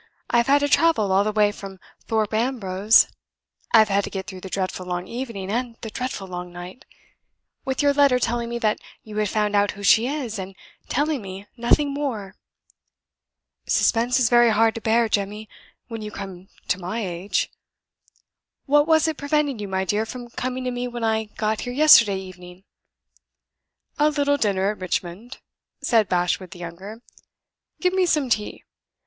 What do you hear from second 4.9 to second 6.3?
evening and the dreadful